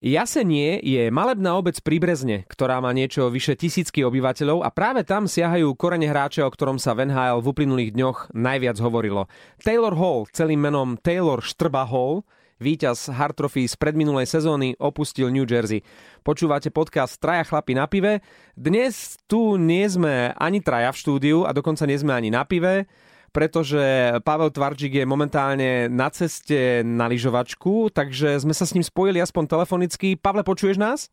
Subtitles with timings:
[0.00, 5.28] Jasenie je malebná obec pri Brezne, ktorá má niečo vyše tisícky obyvateľov a práve tam
[5.28, 9.28] siahajú korene hráča, o ktorom sa v NHL v uplynulých dňoch najviac hovorilo.
[9.60, 12.24] Taylor Hall, celým menom Taylor Štrba Hall,
[12.64, 15.84] víťaz Hard Trophy z predminulej sezóny, opustil New Jersey.
[16.24, 18.24] Počúvate podcast Traja chlapi na pive.
[18.56, 22.88] Dnes tu nie sme ani traja v štúdiu a dokonca nie sme ani na pive
[23.30, 23.80] pretože
[24.26, 29.46] Pavel Tvarčík je momentálne na ceste na lyžovačku, takže sme sa s ním spojili aspoň
[29.46, 30.18] telefonicky.
[30.18, 31.08] Pavle, počuješ nás?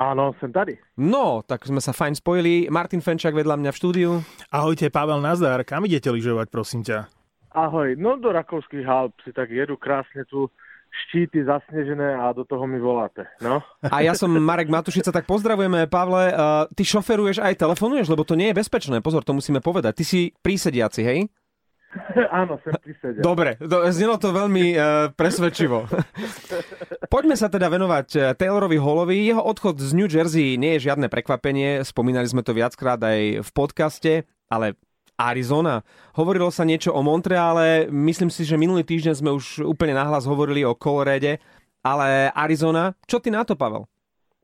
[0.00, 0.80] Áno, som tady.
[0.98, 2.66] No, tak sme sa fajn spojili.
[2.72, 4.10] Martin Fenčák vedľa mňa v štúdiu.
[4.50, 5.62] Ahojte, Pavel Nazdar.
[5.62, 7.06] Kam idete lyžovať, prosím ťa?
[7.52, 10.48] Ahoj, no do Rakovských Halp si tak jedu krásne tu
[10.92, 13.24] štíty zasnežené a do toho mi voláte.
[13.40, 13.64] No.
[13.80, 16.32] A ja som Marek Matušica, tak pozdravujeme, Pavle.
[16.32, 19.00] Uh, ty šoferuješ aj telefonuješ, lebo to nie je bezpečné.
[19.00, 20.00] Pozor, to musíme povedať.
[20.00, 21.18] Ty si prísediaci, hej?
[22.40, 24.82] Áno, som pri Dobre, to, znelo to veľmi uh,
[25.12, 25.84] presvedčivo.
[27.12, 29.28] Poďme sa teda venovať e, Taylorovi Hallovi.
[29.28, 31.84] Jeho odchod z New Jersey nie je žiadne prekvapenie.
[31.84, 34.12] Spomínali sme to viackrát aj v podcaste,
[34.48, 34.80] ale
[35.20, 35.84] Arizona.
[36.16, 40.64] Hovorilo sa niečo o Montreale, myslím si, že minulý týždeň sme už úplne nahlas hovorili
[40.64, 41.36] o Colorade,
[41.84, 43.91] ale Arizona, čo ty na to, Pavel?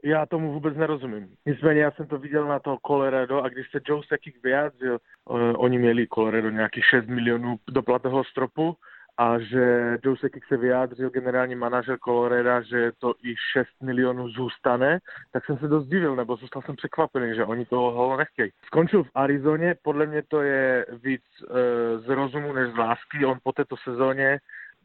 [0.04, 1.28] Já tomu vůbec nerozumím.
[1.46, 5.38] Nicméně já jsem to viděl na to Colorado a když se Joe Sekik vyjádřil, uh,
[5.56, 8.76] oni měli Colorado nějakých 6 milionů do platného stropu
[9.18, 14.98] a že Joe Sekik se vyjádřil, generální manažer Colorado, že to i 6 milionů zůstane,
[15.32, 18.50] tak jsem se dost divil, nebo zůstal jsem překvapený, že oni toho nechtějí.
[18.66, 21.56] Skončil v Arizoně, podle mě to je víc uh,
[22.04, 23.24] z rozumu než z lásky.
[23.24, 24.38] On po této sezóně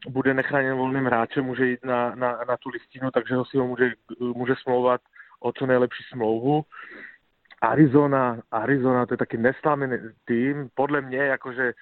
[0.08, 3.66] bude nechráněn volným hráčem, může jít na, na, na tu listinu, takže ho si ho
[3.66, 5.00] může, může smlouvat
[5.40, 6.64] o co nejlepší smlouvu.
[7.60, 10.68] Arizona, Arizona, to je taký neslámený tým.
[10.74, 11.72] Podle mě, jakože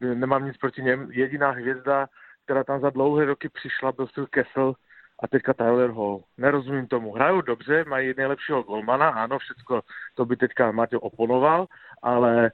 [0.00, 2.06] nemám nic proti něm, jediná hvězda,
[2.44, 4.74] která tam za dlouhé roky přišla, byl Phil Kessel
[5.22, 6.22] a teďka Tyler Hall.
[6.38, 7.12] Nerozumím tomu.
[7.12, 9.80] Hrajou dobře, mají nejlepšího golmana, ano, všechno
[10.14, 11.66] to by teďka Matěj oponoval,
[12.02, 12.52] ale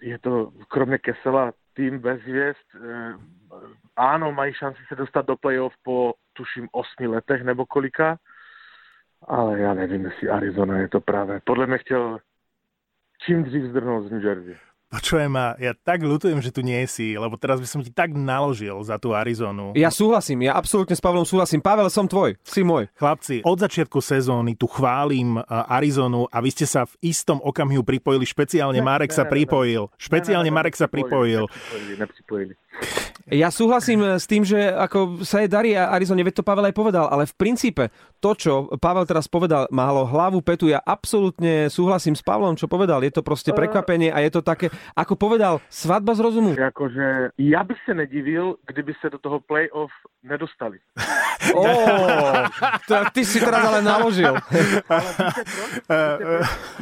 [0.00, 2.66] je to kromě Kessela tým bez hviezd.
[3.96, 8.16] Áno, mají šanci sa dostať do play-off po, tuším, 8 letech nebo kolika,
[9.28, 11.40] ale ja nevím, jestli Arizona je to práve.
[11.44, 12.04] Podľa mňa chtěl
[13.20, 14.56] čím dřív zdrhnúť z New Jersey.
[14.90, 18.10] Počujem ma, ja tak ľutujem, že tu nie si, lebo teraz by som ti tak
[18.10, 19.70] naložil za tú Arizonu.
[19.78, 21.62] Ja súhlasím, ja absolútne s Pavlom súhlasím.
[21.62, 22.90] Pavel, som tvoj, si môj.
[22.98, 28.26] Chlapci, od začiatku sezóny tu chválim Arizonu a vy ste sa v istom okamihu pripojili,
[28.26, 29.86] špeciálne ne, Marek ne, sa pripojil.
[29.86, 31.46] Ne, špeciálne ne, ne, Marek sa pripojil.
[31.46, 32.54] Nepřipojili, nepřipojili.
[33.30, 37.06] Ja súhlasím s tým, že ako sa je darí Arizone, veď to Pavel aj povedal,
[37.06, 42.26] ale v princípe to, čo Pavel teraz povedal, málo hlavu, petu, ja absolútne súhlasím s
[42.26, 43.06] Pavlom, čo povedal.
[43.06, 46.50] Je to proste prekvapenie a je to také, ako povedal, svadba z rozumu.
[46.54, 49.92] Akože ja by sa nedivil, kdyby sa do toho play-off
[50.22, 50.78] nedostali.
[51.56, 52.44] Oh,
[52.84, 54.36] to, ty si teraz ale naložil.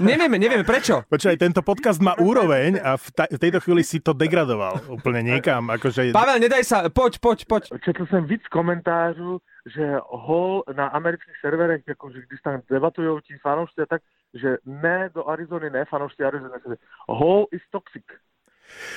[0.02, 1.06] nevieme, nevieme prečo.
[1.06, 5.22] Počkaj, tento podcast má úroveň a v, ta- v tejto chvíli si to degradoval úplne
[5.22, 5.70] niekam.
[5.70, 6.10] Akože...
[6.10, 7.62] Pavel, nedaj sa, poď, poď, poď.
[7.86, 9.38] Četl som víc komentářů,
[9.68, 14.02] že hol na amerických serverech, akože když tam debatujú tí fanoušci tak,
[14.34, 16.76] že ne do Arizony, ne fanoušci Arizony,
[17.08, 18.04] hol is toxic.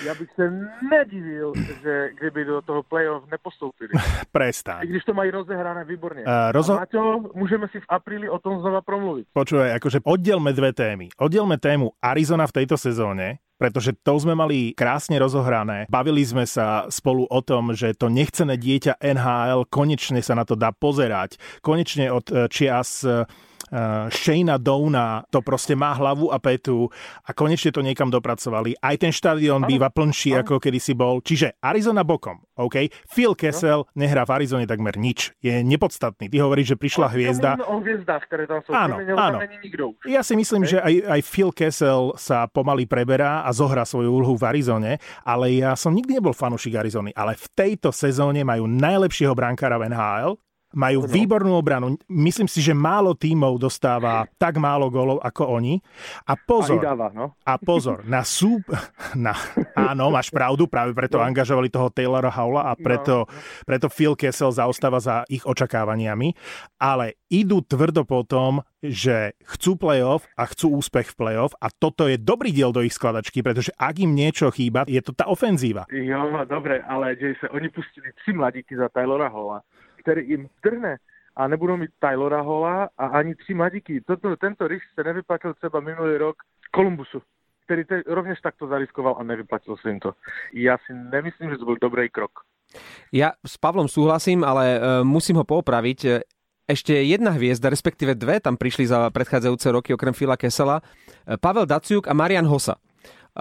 [0.04, 0.52] Ja bych sa
[0.84, 3.96] nedivil, že kdyby do toho play-off nepostoupili.
[4.36, 4.84] Prestaň.
[4.84, 6.28] I když to mají rozehrané výborne.
[6.28, 6.76] Uh, rozo...
[6.76, 9.32] A Maťo, môžeme si v apríli o tom znova promluviť.
[9.32, 11.08] Počúvaj, akože oddelme dve témy.
[11.16, 15.88] Oddelme tému Arizona v tejto sezóne, pretože to sme mali krásne rozohrané.
[15.88, 20.60] Bavili sme sa spolu o tom, že to nechcené dieťa NHL konečne sa na to
[20.60, 21.40] dá pozerať.
[21.64, 23.08] Konečne od eh, čias
[23.72, 26.92] eh, Shayna Downa to proste má hlavu a petu
[27.24, 28.76] a konečne to niekam dopracovali.
[28.78, 30.44] Aj ten štadión býva plnší, ano.
[30.44, 31.24] ako kedysi bol.
[31.24, 32.92] Čiže Arizona bokom, OK?
[33.08, 33.90] Phil Kessel no.
[33.96, 35.34] nehrá v Arizone takmer nič.
[35.40, 36.28] Je nepodstatný.
[36.28, 37.52] Ty hovoríš, že prišla no, hviezda.
[37.66, 38.70] O hviezdách, ktoré tam sú.
[38.76, 39.38] Áno, áno.
[40.06, 40.72] Ja si myslím, okay.
[40.76, 44.94] že aj, aj Phil Kessel sa pomaly preberá a zohrá svoju úlohu v Arizone,
[45.24, 49.92] ale ja som nikdy nebol fanúšik Arizony, ale v tejto sezóne majú najlepšieho brankára v
[49.94, 50.36] NHL,
[50.72, 51.08] majú no.
[51.08, 52.00] výbornú obranu.
[52.08, 55.80] Myslím si, že málo tímov dostáva tak málo golov ako oni.
[56.28, 57.36] A pozor, dáva, no?
[57.44, 58.60] a pozor, na sú...
[59.12, 59.36] Na,
[59.76, 61.28] áno, máš pravdu, práve preto no.
[61.28, 63.30] angažovali toho Taylora Howla a preto, no.
[63.68, 66.32] preto Phil Kessel zaostáva za ich očakávaniami.
[66.80, 72.10] Ale idú tvrdo po tom, že chcú playoff a chcú úspech v playoff a toto
[72.10, 75.86] je dobrý diel do ich skladačky, pretože ak im niečo chýba, je to tá ofenzíva.
[75.92, 79.62] Jo, no dobre, ale že sa oni pustili tři mladíky za Taylora Holla
[80.02, 80.98] který im trhne
[81.36, 84.02] a nebudou mít Tylora Hola a ani tři mladíky.
[84.02, 86.36] Toto, tento risk se nevyplatil třeba minulý rok
[86.72, 87.22] Kolumbusu,
[87.66, 90.14] který te, rovněž takto zariskoval a nevyplatil se jim to.
[90.54, 92.32] Ja si nemyslím, že to byl dobrý krok.
[93.12, 96.24] Ja s Pavlom súhlasím, ale uh, musím ho poopraviť.
[96.72, 100.80] ešte jedna hviezda, respektíve dve, tam prišli za predchádzajúce roky okrem Fila Kesela,
[101.44, 102.80] Pavel Daciuk a Marian Hosa.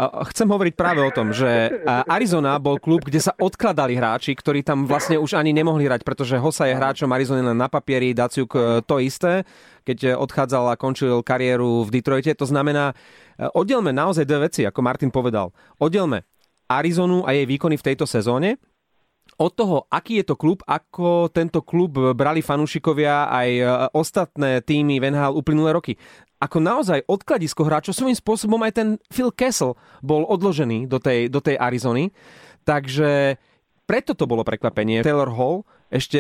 [0.01, 1.69] Chcem hovoriť práve o tom, že
[2.09, 6.41] Arizona bol klub, kde sa odkladali hráči, ktorí tam vlastne už ani nemohli hrať, pretože
[6.41, 9.45] Hosa je hráčom Arizony len na papieri, Daciuk e, to isté,
[9.85, 12.33] keď odchádzal a končil kariéru v Detroite.
[12.33, 12.97] To znamená,
[13.37, 15.53] e, oddelme naozaj dve veci, ako Martin povedal.
[15.77, 16.25] Oddelme
[16.65, 18.57] Arizonu a jej výkony v tejto sezóne
[19.41, 24.97] od toho, aký je to klub, ako tento klub brali fanúšikovia aj e, ostatné týmy
[24.97, 25.97] v uplynulé roky
[26.41, 31.45] ako naozaj odkladisko hráčov, svojím spôsobom aj ten Phil Kessel bol odložený do tej, do
[31.45, 32.11] tej Arizony.
[32.65, 33.37] Takže
[33.85, 35.05] preto to bolo prekvapenie.
[35.05, 36.17] Taylor Hall, ešte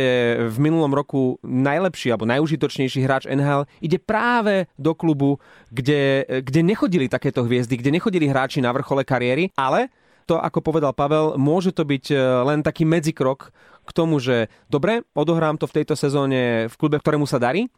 [0.51, 5.39] v minulom roku najlepší alebo najužitočnejší hráč NHL, ide práve do klubu,
[5.71, 9.89] kde, kde nechodili takéto hviezdy, kde nechodili hráči na vrchole kariéry, ale
[10.27, 13.51] to, ako povedal Pavel, môže to byť e, len taký medzikrok
[13.87, 17.71] k tomu, že dobre, odohrám to v tejto sezóne v klube, ktorému sa darí,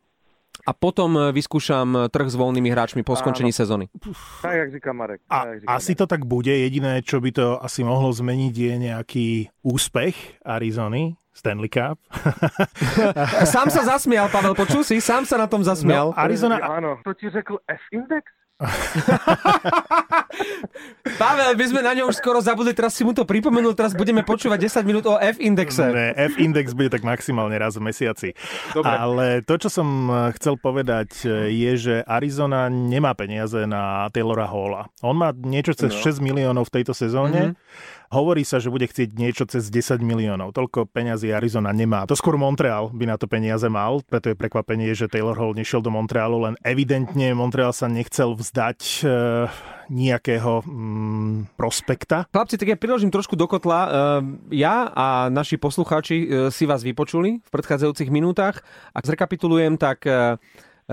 [0.63, 3.59] a potom e, vyskúšam e, trh s voľnými hráčmi po skončení Áno.
[3.59, 3.85] sezóny.
[4.43, 5.21] Tak, jak říká Marek.
[5.27, 5.99] A říká asi Marek.
[5.99, 6.55] to tak bude.
[6.55, 9.29] Jediné, čo by to asi mohlo zmeniť, je nejaký
[9.67, 11.99] úspech Arizony, Stanley Cup.
[13.55, 15.01] sám sa zasmial, Pavel, počul si?
[15.01, 16.13] Sám sa na tom zasmial.
[16.13, 16.61] No, Arizona...
[16.61, 18.42] Áno, to ti řekl F-index?
[21.19, 24.23] Pavel, my sme na ňo už skoro zabudli, teraz si mu to pripomenul, teraz budeme
[24.23, 25.85] počúvať 10 minút o F-indexe.
[25.91, 28.35] Ne, F-index bude tak maximálne raz v mesiaci.
[28.73, 28.91] Dobre.
[28.91, 34.47] Ale to, čo som eh, chcel povedať, eh, je, že Arizona nemá peniaze na Taylora
[34.47, 34.89] Halla.
[35.03, 36.01] On má niečo cez no.
[36.01, 37.55] 6 miliónov v tejto sezóne.
[37.55, 40.53] Mm-hmm Hovorí sa, že bude chcieť niečo cez 10 miliónov.
[40.53, 42.05] Toľko peňazí Arizona nemá.
[42.05, 45.81] To skôr Montreal by na to peniaze mal, preto je prekvapenie, že Taylor Hall nešiel
[45.81, 49.05] do Montrealu, len evidentne Montreal sa nechcel vzdať e,
[49.89, 52.29] nejakého mm, prospekta.
[52.29, 53.81] Chlapci, tak ja priložím trošku do kotla.
[53.81, 53.91] E,
[54.61, 58.61] ja a naši poslucháči e, si vás vypočuli v predchádzajúcich minútach.
[58.93, 60.05] Ak zrekapitulujem, tak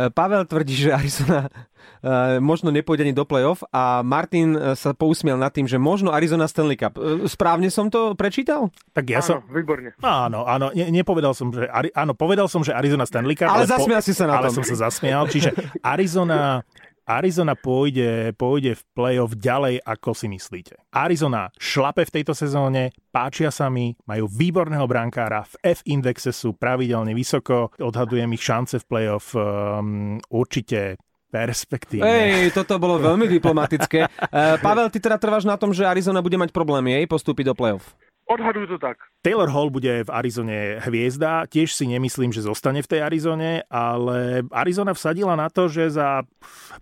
[0.07, 1.51] Pavel tvrdí, že Arizona
[1.99, 6.15] Eh, možno nepôjde ani do play-off a Martin eh, sa pousmiel nad tým, že možno
[6.15, 6.95] Arizona Stanley Cup.
[7.27, 8.71] Správne som to prečítal?
[8.95, 9.37] Tak ja áno, som...
[9.51, 9.91] výborne.
[9.99, 11.67] Áno, áno, ne, nepovedal som, že...
[11.91, 13.51] Áno, povedal som, že Arizona Stanley Cup.
[13.51, 14.07] Ale, ale zasmial po...
[14.07, 14.55] si sa na ale tom.
[14.55, 15.51] Ale som sa zasmial, čiže
[15.83, 16.63] Arizona
[17.09, 20.77] Arizona pôjde, pôjde v play-off ďalej, ako si myslíte.
[20.93, 27.17] Arizona šlape v tejto sezóne, páčia sa mi, majú výborného brankára, v F-indexe sú pravidelne
[27.17, 31.01] vysoko, odhadujem ich šance v play-off um, určite
[31.33, 32.05] perspektívne.
[32.05, 34.05] Ej, toto bolo veľmi diplomatické.
[34.29, 37.57] Uh, Pavel, ty teda trváš na tom, že Arizona bude mať problém jej postúpiť do
[37.57, 37.97] play-off?
[38.29, 39.01] Odhadujú to tak.
[39.25, 44.45] Taylor Hall bude v Arizone hviezda, tiež si nemyslím, že zostane v tej Arizone, ale
[44.53, 46.21] Arizona vsadila na to, že za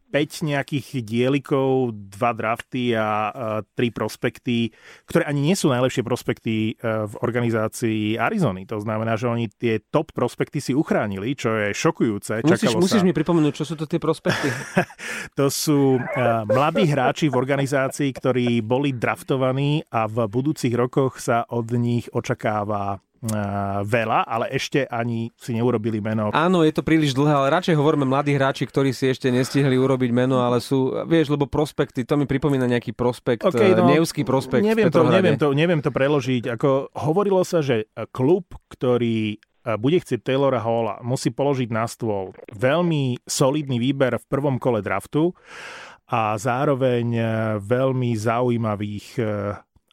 [0.08, 3.32] 5 nejakých dielikov, dva drafty a
[3.76, 4.72] tri prospekty,
[5.06, 8.64] ktoré ani nie sú najlepšie prospekty e, v organizácii Arizony.
[8.72, 12.44] To znamená, že oni tie top prospekty si uchránili, čo je šokujúce.
[12.48, 14.48] Musíš, musíš mi pripomenúť, čo sú to tie prospekty.
[15.40, 16.02] to sú e,
[16.48, 23.00] mladí hráči v organizácii, ktorí boli draftovaní a v budúcich rokoch sa od nich očakáva
[23.82, 26.30] veľa, ale ešte ani si neurobili meno.
[26.32, 30.12] Áno, je to príliš dlhé, ale radšej hovoríme mladí hráči, ktorí si ešte nestihli urobiť
[30.14, 34.62] meno, ale sú, vieš, lebo prospekty, to mi pripomína nejaký prospekt, okay, no, Nevský prospekt.
[34.62, 36.54] Neviem to, neviem, to, neviem to preložiť.
[36.54, 39.42] Ako hovorilo sa, že klub, ktorý
[39.76, 45.36] bude chcieť Taylora Halla, musí položiť na stôl veľmi solidný výber v prvom kole draftu
[46.08, 47.20] a zároveň
[47.60, 49.20] veľmi zaujímavých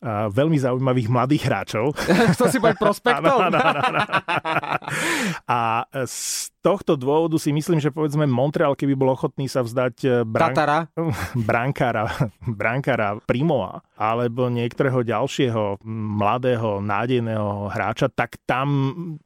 [0.04, 1.96] veľmi zaujímavých mladých hráčov.
[2.36, 3.36] Chcel si povedať prospektov?
[3.40, 3.58] Ano,
[5.48, 10.08] A z tohto dôvodu si myslím, že povedzme Montreal, keby bol ochotný sa vzdať e,
[10.24, 10.56] brán...
[11.48, 12.08] brankára,
[12.44, 18.66] brankára Primoa alebo niektorého ďalšieho mladého, nádejného hráča, tak tam,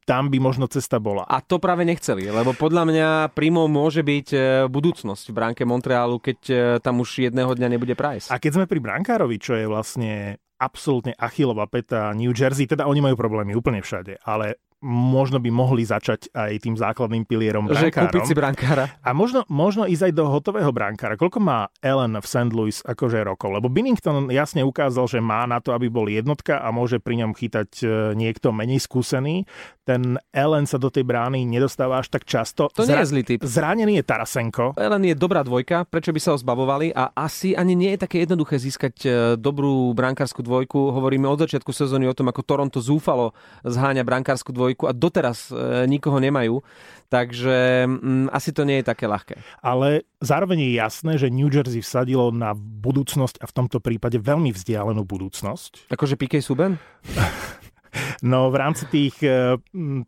[0.04, 1.24] tam by možno cesta bola.
[1.24, 6.20] A to práve nechceli, lebo podľa mňa Primo môže byť e, budúcnosť v bránke Montrealu,
[6.20, 8.28] keď e, tam už jedného dňa nebude Price.
[8.28, 12.98] A keď sme pri brankárovi, čo je vlastne absolútne achilová peta New Jersey, teda oni
[12.98, 17.90] majú problémy úplne všade, ale možno by mohli začať aj tým základným pilierom brankárom.
[17.90, 18.84] Že kúpiť si brankára.
[19.02, 21.18] A možno, možno ísť aj do hotového brankára.
[21.18, 22.54] Koľko má Ellen v St.
[22.54, 23.58] Louis akože rokov?
[23.58, 27.34] Lebo Binnington jasne ukázal, že má na to, aby bol jednotka a môže pri ňom
[27.34, 29.50] chytať e, niekto menej skúsený.
[29.82, 32.70] Ten Ellen sa do tej brány nedostáva až tak často.
[32.78, 33.38] To Zra- nie je zlý typ.
[33.42, 34.78] Zranený je Tarasenko.
[34.78, 38.22] Ellen je dobrá dvojka, prečo by sa ho zbavovali a asi ani nie je také
[38.22, 40.94] jednoduché získať e, dobrú brankárskú dvojku.
[40.94, 43.34] Hovoríme od začiatku sezóny o tom, ako Toronto zúfalo
[43.66, 46.60] zháňa brankárskú dvojku dvojku a doteraz e, nikoho nemajú,
[47.08, 49.40] takže mm, asi to nie je také ľahké.
[49.64, 54.52] Ale zároveň je jasné, že New Jersey vsadilo na budúcnosť a v tomto prípade veľmi
[54.52, 55.88] vzdialenú budúcnosť.
[55.88, 56.76] Akože PK Suben?
[58.22, 59.54] No v rámci tých, eh,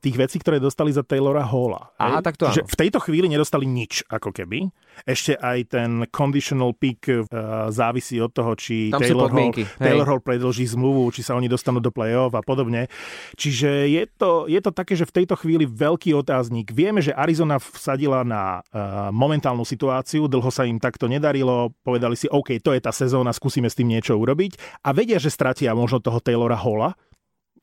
[0.03, 1.95] tých vecí, ktoré dostali za Taylora Halla.
[1.95, 4.67] Aha, tak to Čiže v tejto chvíli nedostali nič, ako keby.
[5.07, 7.25] Ešte aj ten conditional pick uh,
[7.73, 9.65] závisí od toho, či Tam Taylor Hall, hej.
[9.81, 12.91] Taylor Hall predlží zmluvu, či sa oni dostanú do play-off a podobne.
[13.39, 16.75] Čiže je to, je to také, že v tejto chvíli veľký otáznik.
[16.75, 22.29] Vieme, že Arizona vsadila na uh, momentálnu situáciu, dlho sa im takto nedarilo, povedali si,
[22.29, 26.03] OK, to je tá sezóna, skúsime s tým niečo urobiť a vedia, že stratia možno
[26.03, 26.93] toho Taylora Halla,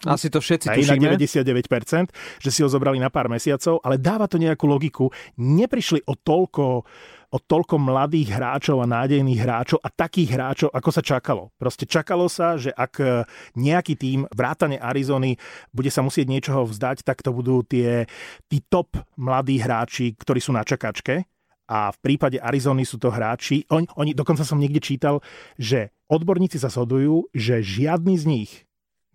[0.06, 1.42] Asi to všetci aj na tušíme.
[1.42, 5.10] 99%, že si ho zobrali na pár mesiacov, ale dáva to nejakú logiku.
[5.42, 6.86] Neprišli o toľko,
[7.34, 11.50] o toľko mladých hráčov a nádejných hráčov a takých hráčov, ako sa čakalo.
[11.58, 13.26] Proste čakalo sa, že ak e,
[13.58, 15.34] nejaký tým vrátane Arizony
[15.74, 18.06] bude sa musieť niečoho vzdať, tak to budú tie,
[18.46, 21.26] tí top mladí hráči, ktorí sú na čakačke.
[21.68, 25.20] A v prípade Arizony sú to hráči, oni, oni, dokonca som niekde čítal,
[25.60, 28.67] že odborníci sa shodujú, že žiadny z nich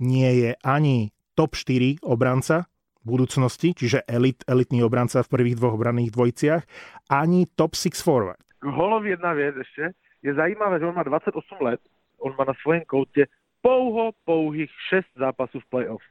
[0.03, 2.67] nie je ani top 4 obranca
[3.07, 6.63] budúcnosti, čiže elit, elitný obranca v prvých dvoch obranných dvojciach,
[7.11, 8.39] ani top 6 forward.
[8.59, 9.91] K Holovi jedna věc ještě.
[10.23, 11.81] Je zajímavé, že on má 28 let,
[12.19, 13.27] on má na svém koutě
[13.63, 16.03] pouho pouhých 6 zápasů v playoff.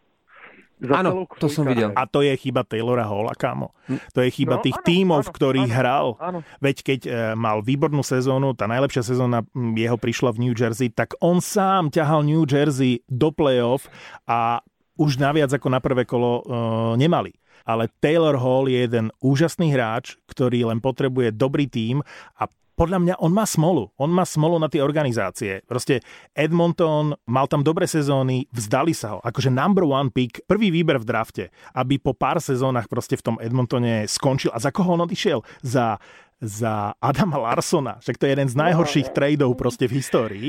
[0.81, 1.93] Za Áno, to som videl.
[1.93, 3.69] A to je chyba Taylora Halla, kámo.
[4.17, 6.07] To je chyba No, tých áno, tímov, áno, v ktorých áno, hral.
[6.17, 6.39] Áno.
[6.57, 11.13] Veď keď e, mal výbornú sezónu, tá najlepšia sezóna jeho prišla v New Jersey, tak
[11.21, 13.85] on sám ťahal New Jersey do playoff
[14.25, 14.65] a
[14.97, 16.43] už naviac ako na prvé kolo e,
[16.97, 17.37] nemali.
[17.61, 22.01] Ale Taylor Hall je jeden úžasný hráč, ktorý len potrebuje dobrý tím
[22.41, 22.49] a
[22.81, 23.93] podľa mňa on má smolu.
[24.01, 25.61] On má smolu na tie organizácie.
[25.69, 26.01] Proste
[26.33, 29.19] Edmonton mal tam dobré sezóny, vzdali sa ho.
[29.21, 31.43] Akože number one pick, prvý výber v drafte,
[31.77, 34.49] aby po pár sezónach proste v tom Edmontone skončil.
[34.49, 35.45] A za koho on odišiel?
[35.61, 36.01] Za
[36.41, 38.01] za Adama Larsona.
[38.01, 40.47] Však to je jeden z najhorších tradeov proste v histórii.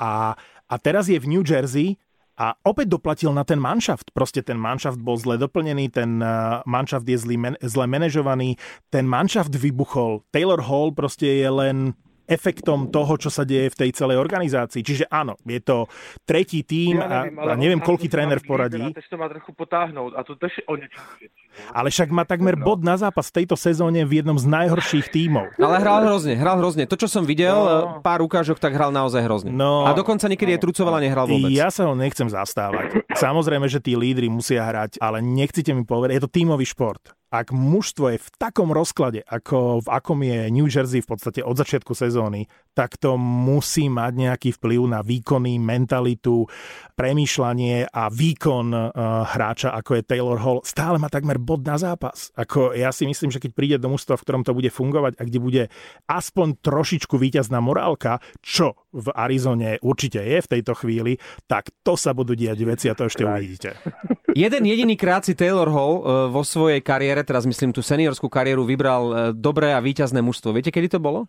[0.00, 0.32] A,
[0.64, 2.00] a teraz je v New Jersey
[2.38, 4.14] a opäť doplatil na ten manšaft.
[4.14, 8.54] Proste ten manšaft bol zle doplnený, ten uh, manšaft je zlý, zle manažovaný,
[8.94, 10.22] ten manšaft vybuchol.
[10.30, 14.84] Taylor Hall proste je len efektom toho, čo sa deje v tej celej organizácii.
[14.84, 15.88] Čiže áno, je to
[16.22, 20.36] tretí tým a, a neviem, koľký tréner v poradí, to má trochu potáhnout a to
[20.36, 21.32] tež je o niečom svedčí.
[21.72, 25.56] ale však má takmer bod na zápas v tejto sezóne v jednom z najhorších tímov.
[25.56, 26.84] Ale hral hrozne, hral hrozne.
[26.84, 28.04] To, čo som videl, No.
[28.04, 29.50] pár ukážok, tak hral naozaj hrozne.
[29.50, 29.82] No.
[29.82, 31.48] a dokonca niekedy je trucoval a nehral vôbec.
[31.48, 33.00] Ja sa ho nechcem zastávať.
[33.10, 37.00] Samozrejme, že tí lídry musia hrať, ale nechcete mi povedať, je to tímový šport.
[37.28, 41.60] Ak mužstvo je v takom rozklade, ako v akom je New Jersey v podstate od
[41.60, 46.48] začiatku sezóny, tak to musí mať nejaký vplyv na výkony, mentalitu,
[46.96, 48.88] premýšľanie a výkon uh,
[49.28, 50.64] hráča, ako je Taylor Hall.
[50.64, 52.32] Stále má takmer bod na zápas.
[52.32, 55.22] Ako ja si myslím, že keď príde do mužstva, v ktorom to bude fungovať a
[55.28, 55.62] kde bude
[56.08, 62.16] aspoň trošičku víťazná morálka, čo v Arizone určite je v tejto chvíli, tak to sa
[62.16, 63.76] budú diať veci a to ešte uvidíte.
[64.38, 68.62] Jeden jediný krát si Taylor Hall e, vo svojej kariére, teraz myslím tú seniorskú kariéru,
[68.62, 70.54] vybral e, dobré a víťazné mužstvo.
[70.54, 71.26] Viete, kedy to bolo?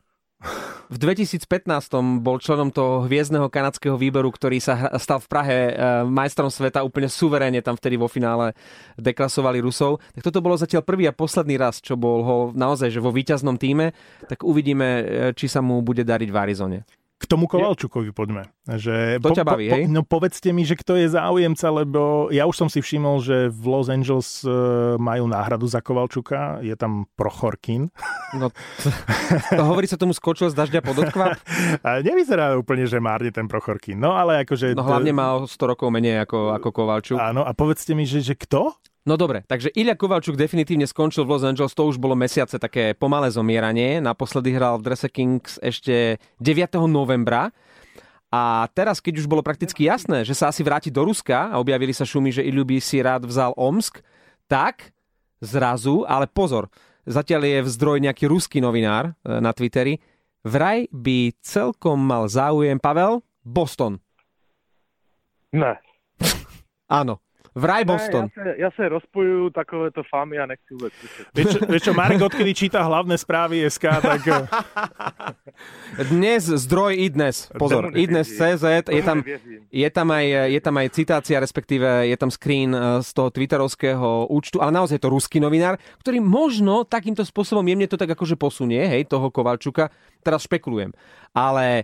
[0.90, 1.42] V 2015
[2.22, 5.74] bol členom toho hviezdneho kanadského výberu, ktorý sa stal v Prahe e,
[6.06, 8.54] majstrom sveta úplne suverénne tam vtedy vo finále
[9.02, 10.06] deklasovali Rusov.
[10.14, 13.58] Tak toto bolo zatiaľ prvý a posledný raz, čo bol ho naozaj že vo víťaznom
[13.58, 13.90] týme.
[14.30, 14.88] Tak uvidíme,
[15.34, 16.99] či sa mu bude dariť v Arizone.
[17.20, 18.48] K tomu Kovalčukovi poďme.
[18.64, 19.84] Že To ťa baví, hej?
[19.92, 23.64] No povedzte mi, že kto je záujemca, lebo ja už som si všimol, že v
[23.68, 24.50] Los Angeles e,
[24.96, 27.92] majú náhradu za Kovalčuka, je tam Prochorkin.
[28.40, 28.56] No,
[29.52, 31.36] to hovorí sa tomu skočil z dažďa pod odkvap.
[31.88, 34.00] A nevyzerá úplne, že márne ten Prochorkin.
[34.00, 34.72] No ale akože...
[34.72, 37.20] No hlavne má o 100 rokov menej ako, ako Kovalčuk.
[37.20, 38.80] Áno, a povedzte mi, že, že kto?
[39.08, 42.92] No dobre, takže Ilja Kovalčuk definitívne skončil v Los Angeles, to už bolo mesiace také
[42.92, 44.04] pomalé zomieranie.
[44.04, 46.76] Naposledy hral v Dresse Kings ešte 9.
[46.92, 47.56] novembra.
[48.30, 51.96] A teraz, keď už bolo prakticky jasné, že sa asi vráti do Ruska a objavili
[51.96, 54.06] sa šumy, že Ilju by si rád vzal Omsk,
[54.46, 54.94] tak
[55.42, 56.70] zrazu, ale pozor,
[57.10, 59.98] zatiaľ je v zdroj nejaký ruský novinár e, na Twitteri,
[60.46, 63.98] vraj by celkom mal záujem, Pavel, Boston.
[65.50, 65.82] Ne.
[66.86, 67.18] Áno,
[67.60, 68.32] vraj Boston.
[68.34, 70.96] Ne, ja, sa, ja sa rozpojujú takovéto famy a nechci vôbec.
[71.36, 74.22] Vieš čo, vieš čo, Marek, odkedy číta hlavné správy SK, tak...
[74.24, 74.44] eh,
[76.12, 77.52] Dnes zdroj i dnes.
[77.60, 79.20] Pozor, i dnes CZ, je tam,
[79.70, 84.32] je tam, aj, je tam aj citácia, respektíve je tam screen eh, z toho twitterovského
[84.32, 88.40] účtu, ale naozaj je to ruský novinár, ktorý možno takýmto spôsobom jemne to tak akože
[88.40, 89.92] posunie, hej, toho Kovalčuka.
[90.24, 90.96] Teraz špekulujem.
[91.36, 91.84] Ale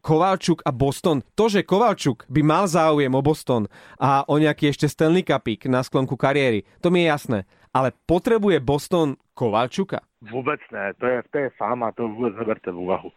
[0.00, 1.22] Kovalčuk a Boston.
[1.34, 3.66] To, že Kovalčuk by mal záujem o Boston
[3.98, 7.38] a o nejaký ešte Stanley Cupík na sklonku kariéry, to mi je jasné.
[7.74, 10.00] Ale potrebuje Boston Kovalčuka?
[10.24, 13.10] Vôbec ne, to je, to je fáma, to vôbec neberte v úvahu.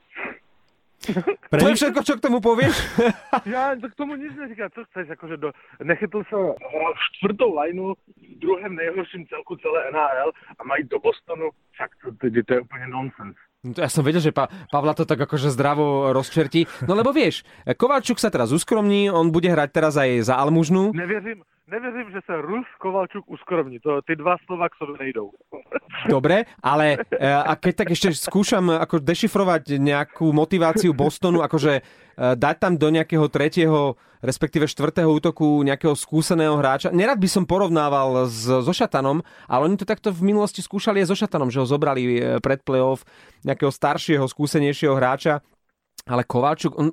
[1.50, 1.57] Pre...
[1.61, 2.77] To je všetko, čo k tomu povieš?
[3.50, 4.69] ja to k tomu nič neříkám.
[4.69, 5.17] Co chceš?
[5.17, 5.50] Akože do...
[5.81, 11.50] Nechytl sa hral štvrtou lineu v druhém nejhorším celku celé NHL a mají do Bostonu.
[11.73, 13.38] Však to, to, to je úplne nonsens.
[13.62, 16.65] No ja som vedel, že pa- Pavla to tak akože zdravo rozčertí.
[16.89, 17.46] No lebo vieš,
[17.77, 20.89] Kovalčuk sa teraz uskromní, on bude hrať teraz aj za Almužnu.
[20.98, 23.79] Neverím, neverím, že sa Rus Kovalčuk uskromní.
[23.81, 25.31] To, ty dva slova k sebe nejdou.
[26.11, 31.81] Dobre, ale e, a keď tak ešte skúšam ako dešifrovať nejakú motiváciu Bostonu, akože e,
[32.35, 36.91] dať tam do nejakého tretieho, respektíve štvrtého útoku nejakého skúseného hráča.
[36.91, 41.07] Nerad by som porovnával s, so Šatanom, ale oni to takto v minulosti skúšali aj
[41.09, 43.07] so Šatanom, že ho zobrali e, pred playoff
[43.47, 45.39] nejakého staršieho, skúsenejšieho hráča.
[46.09, 46.89] Ale Kovalčuk, on,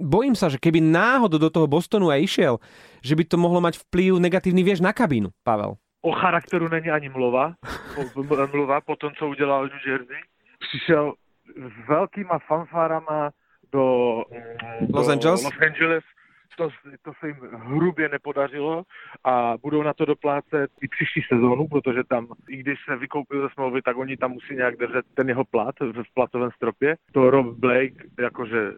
[0.00, 2.54] bojím sa, že keby náhodou do toho Bostonu aj išiel,
[3.04, 7.08] že by to mohlo mať vplyv negatívny, vieš, na kabínu, Pavel o charakteru není ani
[7.08, 7.54] mluva,
[8.52, 10.20] mluva po tom, co udělal New Jersey.
[10.58, 11.14] Přišel
[11.56, 13.30] s velkýma fanfárama
[13.72, 14.24] do
[14.94, 15.44] Los do Angeles.
[15.44, 16.04] Los Angeles.
[16.56, 16.68] To,
[17.02, 18.82] to se jim hrubě nepodařilo
[19.24, 23.54] a budou na to doplácet i příští sezónu, protože tam, i když se vykoupil ze
[23.54, 26.96] smlouvy, tak oni tam musí nějak držet ten jeho plat v platovém stropě.
[27.12, 28.72] To Rob Blake jakože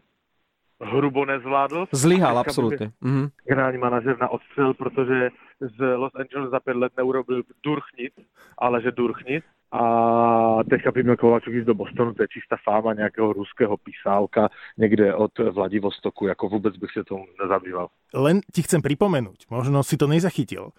[0.81, 1.87] hrubo nezvládl.
[1.93, 2.93] Zlyhal, absolutně.
[3.03, 3.31] Mm-hmm.
[3.45, 8.13] Generální manažer na odstřel, protože z Los Angeles za pět let neurobil durchnit,
[8.59, 9.45] ale že durchnit.
[9.73, 14.49] A teďka by měl Kovačuk ísť do Bostonu, to je čistá fáma nějakého ruského písálka
[14.79, 17.89] někde od Vladivostoku, jako vůbec bych se tomu nezabýval.
[18.15, 20.75] Len ti chcem pripomenúť, možno si to nezachytil,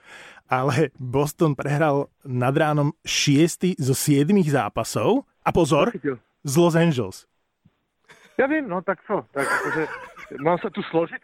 [0.51, 5.96] ale Boston prehral nad ránom šiestý zo siedmých zápasov a pozor,
[6.43, 7.30] z Los Angeles.
[8.41, 9.88] Ja viem, no tak co, tak akože
[10.39, 11.21] Mám sa tu složiť?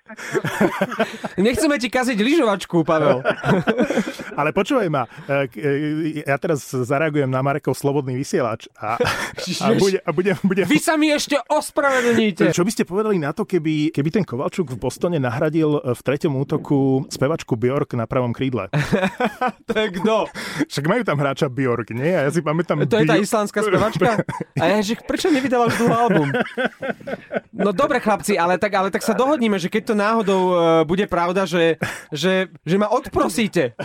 [1.48, 3.24] Nechceme ti kaziť lyžovačku, Pavel.
[4.40, 5.72] Ale počúvaj ma, e, e,
[6.28, 10.62] ja teraz zareagujem na Marekov slobodný vysielač a, a, bude, a bude, bude...
[10.68, 12.52] Vy sa mi ešte ospravedlníte.
[12.52, 16.36] Čo by ste povedali na to, keby, keby ten Kovalčuk v Bostone nahradil v treťom
[16.38, 18.68] útoku spevačku Bjork na pravom krídle?
[19.68, 20.28] to je kto?
[20.68, 22.12] Však majú tam hráča Bjork, nie?
[22.12, 22.84] A ja si pamätám...
[22.84, 24.22] To je tá islandská spevačka?
[24.60, 26.30] A ja, že prečo nevydala už album?
[27.58, 30.56] No dobre, chlapci, ale tak, ale tak sa dohodníme, že keď to náhodou uh,
[30.86, 31.82] bude pravda, že,
[32.14, 33.74] že, že ma odprosíte.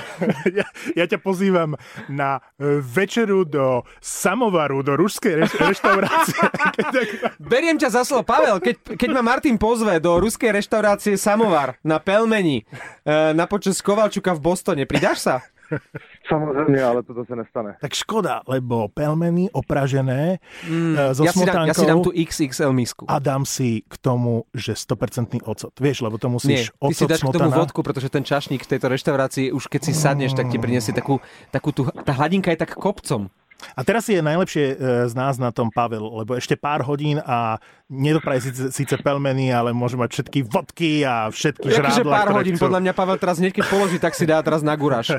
[0.52, 1.78] Ja, ja ťa pozývam
[2.10, 6.36] na uh, večeru do samovaru, do ruskej reš- reštaurácie.
[7.52, 12.02] Beriem ťa za slovo, Pavel, keď, keď ma Martin pozve do ruskej reštaurácie Samovar na
[12.02, 15.34] Pelmeni uh, na počas Kovalčuka v Bostone, pridáš sa?
[16.32, 17.76] Samozrejme, ale toto sa nestane.
[17.80, 22.72] Tak škoda, lebo pelmeny opražené mm, so ja si, dám, ja si dám tú XXL
[22.72, 23.04] misku.
[23.08, 25.72] A dám si k tomu, že 100% ocot.
[25.76, 27.32] Vieš, lebo to musíš Nie, ty ocot, si dáš smotana.
[27.32, 30.58] k tomu vodku, pretože ten čašník v tejto reštaurácii, už keď si sadneš, tak ti
[30.60, 31.18] prinesie takú,
[31.50, 33.28] takú tú, tá hladinka je tak kopcom.
[33.74, 34.74] A teraz je najlepšie e,
[35.08, 39.76] z nás na tom Pavel, lebo ešte pár hodín a nedopraje síce, síce pelmeny, ale
[39.76, 42.12] môže mať všetky vodky a všetky žrádla.
[42.12, 42.64] pár hodín, chcú.
[42.66, 45.12] podľa mňa Pavel teraz hneď keď položí, tak si dá teraz na guráš.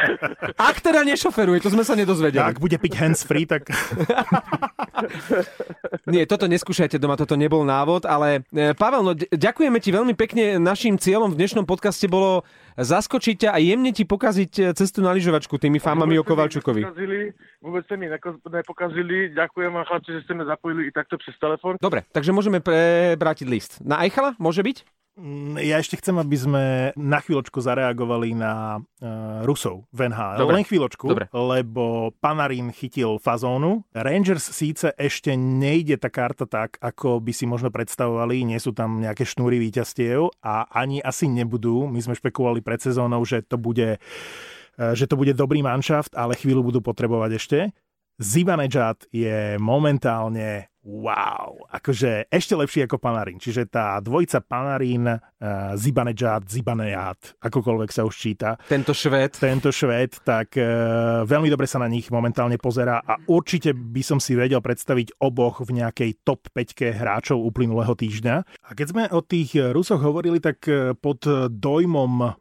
[0.70, 2.44] Ak teda nešoferuje, to sme sa nedozvedeli.
[2.44, 3.68] Ak bude piť hands free, tak...
[6.12, 10.60] Nie, toto neskúšajte doma, toto nebol návod, ale e, Pavel, no ďakujeme ti veľmi pekne.
[10.60, 12.44] Naším cieľom v dnešnom podcaste bolo
[12.76, 16.86] zaskočiť ťa a jemne ti pokaziť e, cestu na lyžovačku tými fámami o Kovalčukovi.
[17.60, 19.32] Vôbec ste mi nepokazili.
[19.34, 21.76] Ďakujem vám chlapci, že ste ma zapojili i takto přes telefon.
[21.80, 23.72] Dobre, takže môžeme prebrátiť list.
[23.82, 24.99] Na Eichala môže byť?
[25.20, 26.64] Mm, ja ešte chcem, aby sme
[26.96, 30.40] na chvíľočku zareagovali na uh, Rusov v NHL.
[30.40, 30.54] Dobre.
[30.56, 31.26] Len chvíľočku, Dobre.
[31.28, 33.84] lebo Panarin chytil fazónu.
[33.92, 38.48] Rangers síce ešte nejde tá karta tak, ako by si možno predstavovali.
[38.48, 41.84] Nie sú tam nejaké šnúry víťazstiev a ani asi nebudú.
[41.84, 46.32] My sme špekulovali pred sezónou, že to bude uh, že to bude dobrý manšaft, ale
[46.32, 47.58] chvíľu budú potrebovať ešte.
[48.20, 53.40] Zibanejad je momentálne wow, akože ešte lepší ako Panarin.
[53.40, 58.60] Čiže tá dvojica Panarin, uh, Zibanejad, Zibanejad, akokoľvek sa už číta.
[58.68, 59.40] Tento švéd.
[59.40, 64.20] Tento švéd, tak uh, veľmi dobre sa na nich momentálne pozerá a určite by som
[64.20, 68.36] si vedel predstaviť oboch v nejakej top 5 hráčov uplynulého týždňa.
[68.44, 72.39] A keď sme o tých Rusoch hovorili, tak uh, pod dojmom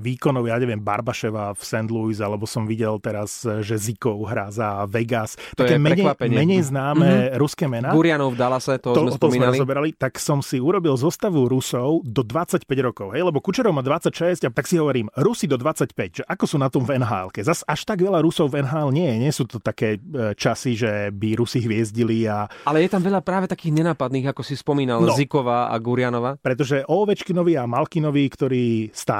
[0.00, 1.88] výkonov, ja neviem, Barbaševa v St.
[1.88, 5.38] Louis, alebo som videl teraz, že Zikov hrá za Vegas.
[5.54, 7.38] To Také je menej, menej známe mm-hmm.
[7.38, 7.94] ruské mená.
[7.94, 9.56] Gurianov v Dallase, to, to sme spomínali.
[9.56, 13.86] To sme tak som si urobil zostavu Rusov do 25 rokov, hej, lebo Kučerov má
[13.86, 17.30] 26 a tak si hovorím, Rusi do 25, že ako sú na tom v nhl
[17.40, 20.74] Zas až tak veľa Rusov v NHL nie je, nie sú to také e, časy,
[20.74, 22.50] že by Rusi hviezdili a...
[22.66, 26.36] Ale je tam veľa práve takých nenápadných, ako si spomínal, no, Zikova a Gurianova.
[26.42, 28.64] Pretože o Ovečkinovi a Malkinovi, ktorí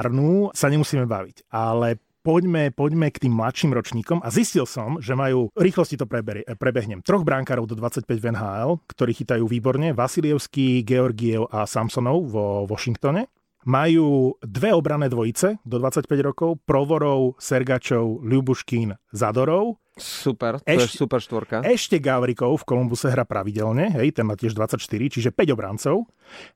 [0.01, 1.53] starnú, sa nemusíme baviť.
[1.53, 6.41] Ale poďme, poďme k tým mladším ročníkom a zistil som, že majú, rýchlosti to preberi,
[6.57, 12.65] prebehnem, troch brankárov do 25 v NHL, ktorí chytajú výborne, Vasilievský, Georgiev a Samsonov vo
[12.65, 13.29] Washingtone.
[13.61, 19.77] Majú dve obrané dvojice do 25 rokov, Provorov, Sergačov, Ľubuškín, Zadorov.
[20.01, 21.57] Super, to ešte, je super štvorka.
[21.63, 26.09] Ešte Gavrikov v Kolumbuse hra pravidelne, hej, ten má tiež 24, čiže 5 obrancov.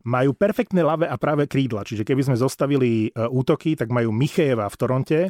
[0.02, 4.66] Majú perfektné ľavé a práve krídla, čiže keby sme zostavili uh, útoky, tak majú Michejeva
[4.72, 5.20] v Toronte,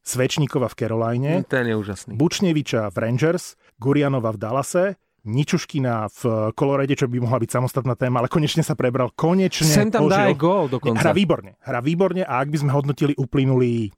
[0.00, 2.16] Svečníkova v Caroline, ten je úžasný.
[2.16, 4.84] Bučneviča v Rangers, Gurianova v Dallase,
[5.20, 6.20] Ničuškina v
[6.56, 9.12] Kolorede, čo by mohla byť samostatná téma, ale konečne sa prebral.
[9.12, 9.68] Konečne.
[9.68, 11.04] Sem tam dá aj gól dokonca.
[11.04, 11.60] Hra výborne.
[11.60, 13.92] Hra výborne a ak by sme hodnotili uplynulý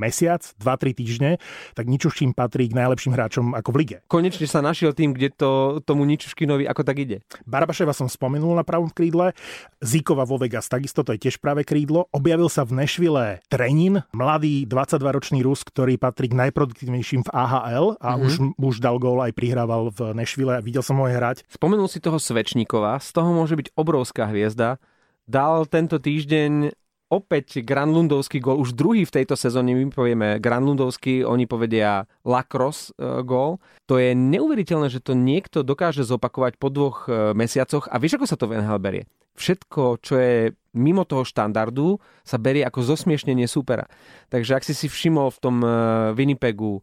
[0.00, 1.30] mesiac, 2-3 týždne,
[1.76, 3.96] tak Ničuškin patrí k najlepším hráčom ako v lige.
[4.08, 7.20] Konečne sa našiel tým, kde to tomu Ničuškinovi ako tak ide.
[7.44, 9.36] Barabaševa som spomenul na pravom krídle,
[9.82, 12.08] Zíkova vo Vegas takisto, to je tiež práve krídlo.
[12.14, 18.16] Objavil sa v Nešvile Trenin, mladý 22-ročný Rus, ktorý patrí k najproduktívnejším v AHL a
[18.16, 18.24] mm-hmm.
[18.24, 21.36] už, už dal gól aj prihrával v Nešvile a videl som ho aj hrať.
[21.52, 24.80] Spomenul si toho Svečníkova, z toho môže byť obrovská hviezda.
[25.26, 26.81] Dal tento týždeň
[27.12, 32.96] opäť Granlundovský gól, už druhý v tejto sezóne, my povieme Granlundovský, oni povedia Lacrosse
[33.28, 33.60] gól.
[33.84, 37.92] To je neuveriteľné, že to niekto dokáže zopakovať po dvoch e, mesiacoch.
[37.92, 39.04] A vieš, ako sa to v NHL berie?
[39.36, 43.84] Všetko, čo je mimo toho štandardu, sa berie ako zosmiešnenie supera.
[44.32, 45.68] Takže ak si si všimol v tom e,
[46.16, 46.80] Winnipegu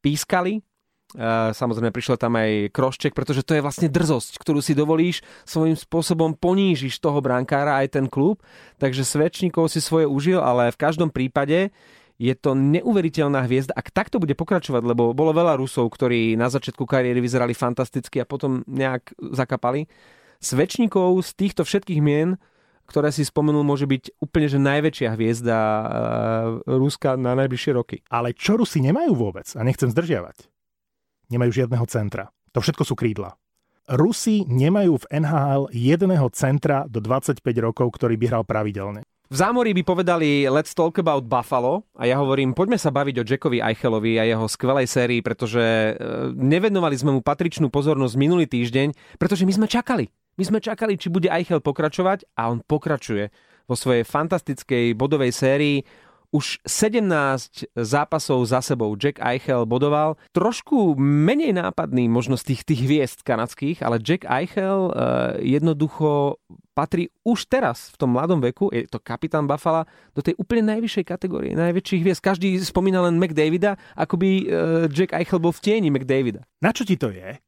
[0.00, 0.64] pískali,
[1.56, 6.36] Samozrejme prišiel tam aj krošček, pretože to je vlastne drzosť, ktorú si dovolíš, svojím spôsobom
[6.36, 8.44] ponížiš toho brankára aj ten klub,
[8.76, 11.72] takže Svečníkov si svoje užil, ale v každom prípade
[12.20, 13.76] je to neuveriteľná hviezda.
[13.76, 18.28] Ak takto bude pokračovať, lebo bolo veľa Rusov, ktorí na začiatku kariéry vyzerali fantasticky a
[18.28, 19.88] potom nejak zakapali,
[20.36, 22.36] Svečníkov z týchto všetkých mien
[22.86, 25.84] ktoré si spomenul, môže byť úplne že najväčšia hviezda uh,
[26.70, 27.98] Ruska na najbližšie roky.
[28.06, 30.55] Ale čo Rusi nemajú vôbec, a nechcem zdržiavať,
[31.30, 32.30] nemajú žiadneho centra.
[32.54, 33.36] To všetko sú krídla.
[33.86, 39.06] Rusi nemajú v NHL jedného centra do 25 rokov, ktorý by hral pravidelne.
[39.26, 43.26] V zámorí by povedali let's talk about Buffalo a ja hovorím, poďme sa baviť o
[43.26, 45.92] Jackovi Eichelovi a jeho skvelej sérii, pretože e,
[46.30, 50.06] nevenovali sme mu patričnú pozornosť minulý týždeň, pretože my sme čakali.
[50.38, 53.34] My sme čakali, či bude Eichel pokračovať a on pokračuje
[53.66, 55.82] vo svojej fantastickej bodovej sérii
[56.36, 60.20] už 17 zápasov za sebou Jack Eichel bodoval.
[60.36, 66.36] Trošku menej nápadný možno z tých, tých hviezd kanadských, ale Jack Eichel uh, jednoducho
[66.76, 71.04] patrí už teraz v tom mladom veku, je to kapitán Buffalo, do tej úplne najvyššej
[71.08, 72.20] kategórie, najväčších hviezd.
[72.20, 74.44] Každý spomína len McDavida, ako by uh,
[74.92, 76.44] Jack Eichel bol v tieni McDavida.
[76.60, 77.40] Na čo ti to je?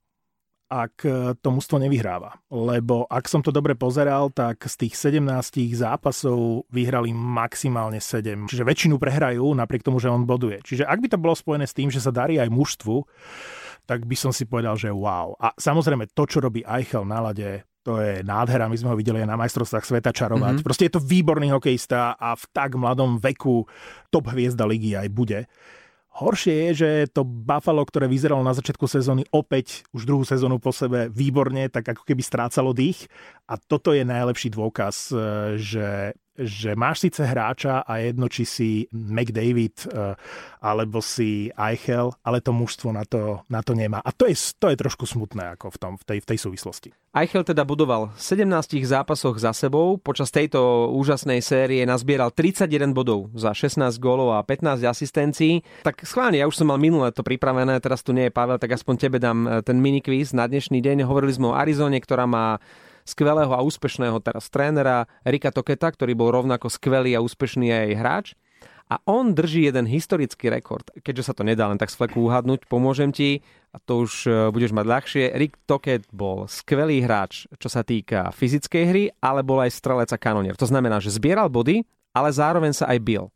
[0.68, 2.36] Ak e, to mužstvo nevyhráva.
[2.52, 5.24] Lebo ak som to dobre pozeral, tak z tých 17
[5.72, 8.46] zápasov vyhrali maximálne 7.
[8.46, 10.60] Čiže väčšinu prehrajú napriek tomu, že on boduje.
[10.60, 12.96] Čiže ak by to bolo spojené s tým, že sa darí aj mužstvu,
[13.88, 15.32] tak by som si povedal, že wow.
[15.40, 19.24] A samozrejme to, čo robí Eichel na lade, to je nádhera, my sme ho videli
[19.24, 20.60] aj na majstrovstvách sveta čarovať.
[20.60, 20.66] Mm-hmm.
[20.68, 23.64] Proste je to výborný hokejista a v tak mladom veku
[24.12, 25.48] top hviezda ligy aj bude.
[26.18, 30.74] Horšie je, že to Buffalo, ktoré vyzeralo na začiatku sezóny opäť už druhú sezónu po
[30.74, 33.06] sebe výborne, tak ako keby strácalo dých.
[33.46, 35.18] A toto je najlepší dôkaz, eh,
[35.62, 35.86] že
[36.38, 40.14] že máš síce hráča a jedno, či si McDavid uh,
[40.62, 43.98] alebo si Eichel, ale to mužstvo na to, na to nemá.
[44.06, 46.90] A to je, to je trošku smutné ako v, tom, v, tej, v tej súvislosti.
[47.10, 49.98] Eichel teda budoval v 17 zápasoch za sebou.
[49.98, 55.66] Počas tejto úžasnej série nazbieral 31 bodov za 16 gólov a 15 asistencií.
[55.82, 58.78] Tak schválne, ja už som mal minulé to pripravené, teraz tu nie je Pavel, tak
[58.78, 61.02] aspoň tebe dám eh, ten minikvíz na dnešný deň.
[61.02, 62.62] Hovorili sme o Arizone, ktorá má
[63.08, 68.26] skvelého a úspešného teraz trénera Rika Toketa, ktorý bol rovnako skvelý a úspešný aj hráč.
[68.88, 70.88] A on drží jeden historický rekord.
[71.04, 74.30] Keďže sa to nedá len tak z fleku uhadnúť, pomôžem ti a to už e,
[74.48, 75.24] budeš mať ľahšie.
[75.36, 80.16] Rick Toket bol skvelý hráč, čo sa týka fyzickej hry, ale bol aj strelec a
[80.16, 80.56] kanonier.
[80.56, 81.84] To znamená, že zbieral body,
[82.16, 83.28] ale zároveň sa aj bil.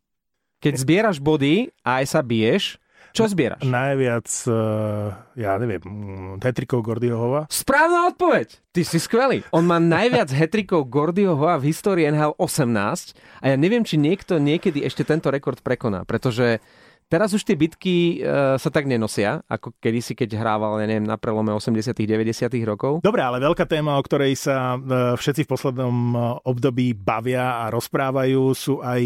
[0.65, 2.81] Keď zbieraš body a aj sa biješ,
[3.13, 3.61] čo zbieraš?
[3.61, 5.85] Najviac, uh, ja neviem,
[6.41, 7.45] hetrikov Gordiohova.
[7.53, 8.57] Správna odpoveď!
[8.73, 9.45] Ty si skvelý.
[9.53, 14.81] On má najviac hetrikov Gordiohova v histórii NHL 18 a ja neviem, či niekto niekedy
[14.81, 16.65] ešte tento rekord prekoná, pretože
[17.13, 21.21] Teraz už tie bitky e, sa tak nenosia, ako kedysi, keď hrával, ja neviem, na
[21.21, 23.05] prelome 80 90 rokov.
[23.05, 26.17] Dobre, ale veľká téma, o ktorej sa e, všetci v poslednom e,
[26.49, 29.03] období bavia a rozprávajú, sú aj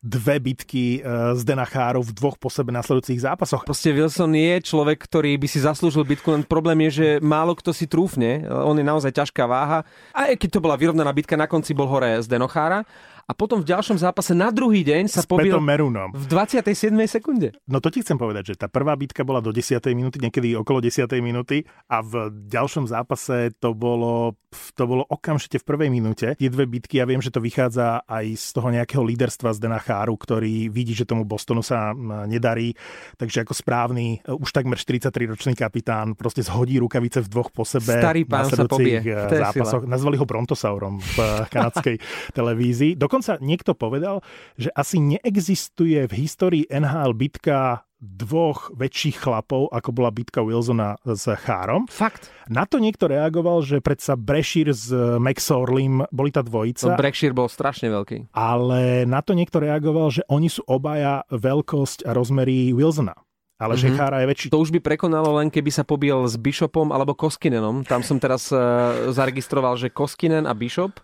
[0.00, 3.68] dve bitky e, z Denachárov v dvoch po sebe nasledujúcich zápasoch.
[3.68, 7.76] Proste Wilson je človek, ktorý by si zaslúžil bitku, len problém je, že málo kto
[7.76, 8.48] si trúfne.
[8.48, 9.84] On je naozaj ťažká váha.
[10.16, 12.88] A keď to bola vyrovnaná bitka, na konci bol hore z Denochára
[13.30, 16.10] a potom v ďalšom zápase na druhý deň sa pobil Merunom.
[16.10, 16.90] v 27.
[17.06, 17.54] sekunde.
[17.70, 19.78] No to ti chcem povedať, že tá prvá bitka bola do 10.
[19.94, 21.06] minúty, niekedy okolo 10.
[21.22, 24.34] minúty a v ďalšom zápase to bolo,
[24.74, 26.34] to bolo okamžite v prvej minúte.
[26.34, 29.78] Tie dve bitky, ja viem, že to vychádza aj z toho nejakého líderstva z Dena
[29.78, 31.94] Cháru, ktorý vidí, že tomu Bostonu sa
[32.26, 32.74] nedarí,
[33.14, 37.94] takže ako správny, e, už takmer 43-ročný kapitán proste zhodí rukavice v dvoch po sebe.
[37.94, 38.98] Starý pán sa pobie.
[38.98, 39.86] E, zápasoch.
[39.86, 42.02] Nazvali ho Brontosaurom v kanadskej
[42.38, 42.98] televízii.
[43.20, 44.16] Dokonca niekto povedal,
[44.56, 51.28] že asi neexistuje v histórii NHL bitka dvoch väčších chlapov, ako bola bitka Wilsona s
[51.44, 51.84] Chárom.
[51.92, 52.32] Fakt.
[52.48, 54.88] Na to niekto reagoval, že predsa Brešír s
[55.20, 56.88] Maxorlim boli tá dvojica.
[56.88, 58.32] No, Brešír bol strašne veľký.
[58.32, 63.12] Ale na to niekto reagoval, že oni sú obaja veľkosť a rozmery Wilsona
[63.60, 63.92] ale mm-hmm.
[63.92, 64.46] že Chára je väčší.
[64.48, 67.84] To už by prekonalo len keby sa pobil s Bishopom alebo Koskinenom.
[67.84, 70.96] Tam som teraz uh, zaregistroval, že Koskinen a Bishop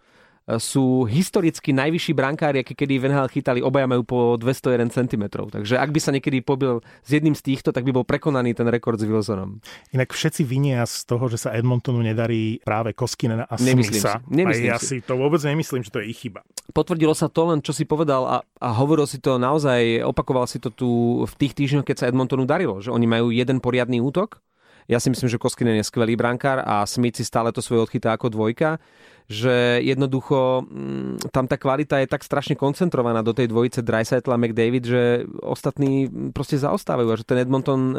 [0.47, 5.25] sú historicky najvyšší brankári, aké kedy v NHL chytali, obaja majú po 201 cm.
[5.51, 8.71] Takže ak by sa niekedy pobil s jedným z týchto, tak by bol prekonaný ten
[8.71, 9.59] rekord s Wilsonom.
[9.91, 14.23] Inak všetci vinia z toho, že sa Edmontonu nedarí práve Koskinen a nemyslím Smitha.
[14.23, 14.31] Si.
[14.31, 14.87] Nemyslím a ja si.
[14.87, 16.47] si to vôbec nemyslím, že to je ich chyba.
[16.71, 20.63] Potvrdilo sa to len, čo si povedal a, a hovoril si to naozaj, opakoval si
[20.63, 20.89] to tu
[21.27, 24.39] v tých týždňoch, keď sa Edmontonu darilo, že oni majú jeden poriadny útok,
[24.87, 28.15] ja si myslím, že Koskinen je skvelý brankár a Smith si stále to svoje odchytá
[28.15, 28.79] ako dvojka
[29.27, 34.39] že jednoducho mm, tam tá kvalita je tak strašne koncentrovaná do tej dvojice Dreisaitl a
[34.39, 35.03] McDavid, že
[35.43, 37.95] ostatní proste zaostávajú a že ten Edmonton e,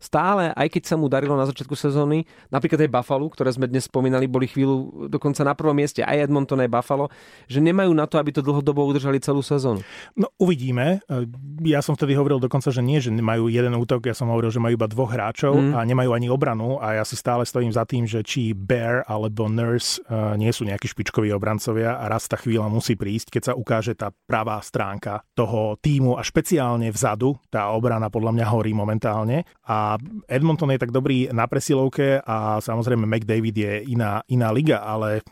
[0.00, 3.84] stále, aj keď sa mu darilo na začiatku sezóny, napríklad aj Buffalo, ktoré sme dnes
[3.84, 7.12] spomínali, boli chvíľu dokonca na prvom mieste, aj Edmonton, aj Buffalo,
[7.44, 9.84] že nemajú na to, aby to dlhodobo udržali celú sezónu.
[10.16, 11.04] No uvidíme.
[11.12, 11.28] E,
[11.68, 14.64] ja som vtedy hovoril dokonca, že nie, že majú jeden útok, ja som hovoril, že
[14.64, 15.72] majú iba dvoch hráčov mm.
[15.76, 19.44] a nemajú ani obranu a ja si stále stojím za tým, že či Bear alebo
[19.44, 23.52] Nurse uh, nie sú nejakí špičkoví obrancovia a raz tá chvíľa musí prísť, keď sa
[23.58, 29.42] ukáže tá pravá stránka toho týmu a špeciálne vzadu, tá obrana podľa mňa horí momentálne.
[29.66, 29.98] A
[30.30, 35.26] Edmonton je tak dobrý na presilovke a samozrejme McDavid je iná, iná liga, ale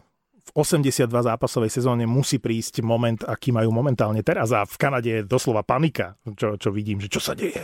[0.48, 5.20] v 82 zápasovej sezóne musí prísť moment, aký majú momentálne teraz a v Kanade je
[5.28, 7.60] doslova panika, čo, čo vidím, že čo sa deje.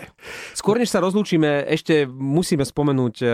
[0.52, 3.24] Skôr než sa rozlúčime, ešte musíme spomenúť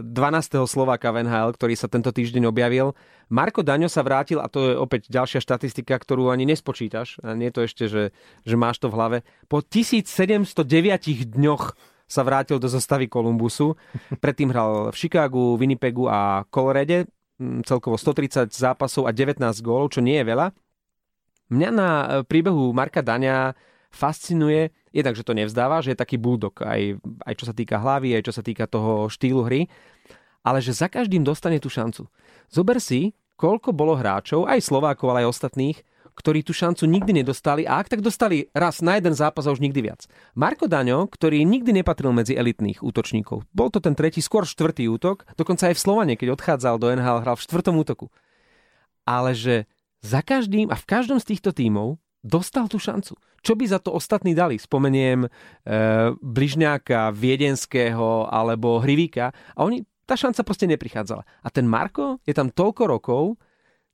[0.00, 0.08] 12.
[0.08, 2.96] Eh, Slováka v NHL, ktorý sa tento týždeň objavil.
[3.28, 7.52] Marko Daňo sa vrátil, a to je opäť ďalšia štatistika, ktorú ani nespočítaš, a nie
[7.52, 8.02] je to ešte, že,
[8.44, 9.18] že máš to v hlave.
[9.52, 10.56] Po 1709
[11.28, 13.76] dňoch sa vrátil do zostavy Kolumbusu.
[14.20, 17.08] Predtým hral v Chicagu, Winnipegu a Colorade
[17.66, 20.54] celkovo 130 zápasov a 19 gólov, čo nie je veľa.
[21.50, 23.52] Mňa na e, príbehu Marka Dania
[23.94, 28.18] fascinuje, jednak, že to nevzdáva, že je taký bulldog, aj, aj čo sa týka hlavy,
[28.18, 29.70] aj čo sa týka toho štýlu hry,
[30.42, 32.10] ale že za každým dostane tú šancu.
[32.50, 35.78] Zober si, koľko bolo hráčov, aj Slovákov, ale aj ostatných,
[36.14, 39.60] ktorí tú šancu nikdy nedostali a ak tak dostali raz na jeden zápas a už
[39.60, 40.06] nikdy viac.
[40.38, 45.26] Marko Daňo, ktorý nikdy nepatril medzi elitných útočníkov, bol to ten tretí, skôr štvrtý útok,
[45.34, 48.06] dokonca aj v Slovane, keď odchádzal do NHL, hral v štvrtom útoku.
[49.04, 49.66] Ale že
[50.00, 53.16] za každým a v každom z týchto tímov dostal tú šancu.
[53.44, 54.56] Čo by za to ostatní dali?
[54.56, 55.28] Spomeniem e,
[56.16, 61.24] Bližňáka, Viedenského alebo Hrivíka a oni, tá šanca proste neprichádzala.
[61.24, 63.22] A ten Marko je tam toľko rokov,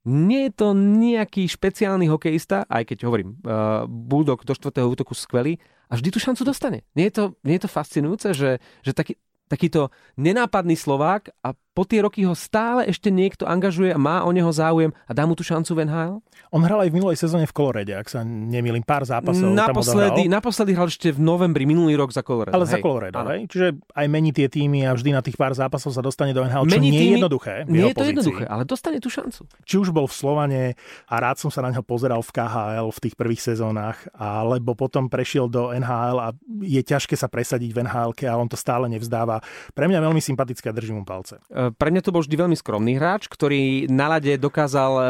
[0.09, 5.61] nie je to nejaký špeciálny hokejista, aj keď hovorím, uh, Bulldog do štvrtého útoku skvelý
[5.93, 6.89] a vždy tú šancu dostane.
[6.97, 11.87] Nie je to, nie je to fascinujúce, že, že taký, takýto nenápadný Slovák a po
[11.87, 15.39] tie roky ho stále ešte niekto angažuje a má o neho záujem a dá mu
[15.39, 16.15] tú šancu v NHL?
[16.51, 20.35] On hral aj v minulej sezóne v Kolorede, ak sa nemýlim, pár zápasov naposledy, tam
[20.35, 22.59] naposledy hral ešte v novembri minulý rok za Colorado.
[22.59, 22.75] Ale hej.
[22.75, 23.47] za Colorado, hej?
[23.47, 26.67] Čiže aj mení tie týmy a vždy na tých pár zápasov sa dostane do NHL,
[26.67, 27.55] čo mení nie je jednoduché.
[27.71, 28.11] Nie je to pozícii.
[28.13, 29.41] jednoduché, ale dostane tú šancu.
[29.63, 30.63] Či už bol v Slovane
[31.07, 35.07] a rád som sa na neho pozeral v KHL v tých prvých sezónach, alebo potom
[35.07, 36.29] prešiel do NHL a
[36.67, 39.40] je ťažké sa presadiť v NHL, ale on to stále nevzdáva.
[39.75, 41.41] Pre mňa veľmi sympatické a držím mu palce.
[41.51, 45.03] E, pre mňa to bol vždy veľmi skromný hráč, ktorý na lade dokázal e,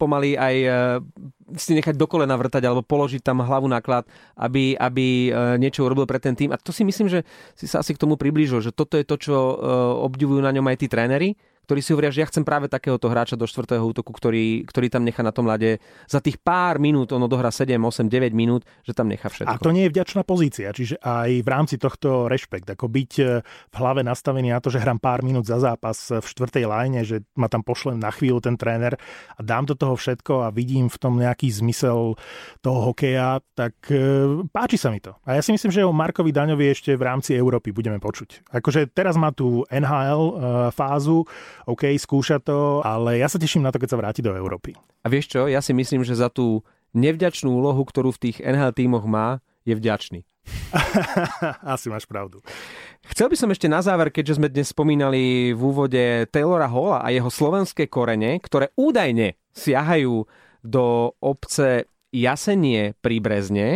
[0.00, 0.68] pomaly aj e,
[1.58, 4.08] si nechať do kolena vrtať alebo položiť tam hlavu náklad,
[4.40, 5.28] aby, aby
[5.60, 6.48] niečo urobil pre ten tým.
[6.48, 9.20] A to si myslím, že si sa asi k tomu priblížil, že toto je to,
[9.20, 9.36] čo
[10.00, 13.38] obdivujú na ňom aj tí tréneri, ktorí si hovoria, že ja chcem práve takéhoto hráča
[13.38, 15.78] do štvrtého útoku, ktorý, ktorý tam nechá na tom lade
[16.10, 19.46] za tých pár minút, ono dohrá 7, 8, 9 minút, že tam nechá všetko.
[19.46, 23.24] A to nie je vďačná pozícia, čiže aj v rámci tohto rešpekt, ako byť e,
[23.46, 27.22] v hlave nastavený na to, že hrám pár minút za zápas v štvrtej line, že
[27.38, 28.98] ma tam pošlem na chvíľu ten tréner
[29.38, 32.18] a dám do toho všetko a vidím v tom nejaký zmysel
[32.58, 35.14] toho hokeja, tak e, páči sa mi to.
[35.22, 38.50] A ja si myslím, že o Markovi Daňovi ešte v rámci Európy budeme počuť.
[38.50, 40.22] Akože teraz má tú NHL
[40.74, 41.22] fázu,
[41.68, 44.74] OK, skúša to, ale ja sa teším na to, keď sa vráti do Európy.
[45.02, 46.62] A vieš čo, ja si myslím, že za tú
[46.92, 50.20] nevďačnú úlohu, ktorú v tých NHL tímoch má, je vďačný.
[51.74, 52.42] Asi máš pravdu.
[53.06, 57.08] Chcel by som ešte na záver, keďže sme dnes spomínali v úvode Taylora Halla a
[57.14, 60.26] jeho slovenské korene, ktoré údajne siahajú
[60.62, 60.84] do
[61.22, 63.68] obce Jasenie pri Brezne,